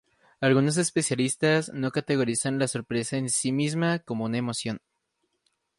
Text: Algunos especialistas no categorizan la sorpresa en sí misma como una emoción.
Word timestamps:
Algunos 0.39 0.77
especialistas 0.77 1.71
no 1.75 1.91
categorizan 1.91 2.57
la 2.57 2.67
sorpresa 2.67 3.17
en 3.17 3.29
sí 3.29 3.51
misma 3.51 3.99
como 3.99 4.25
una 4.25 4.39
emoción. 4.39 4.81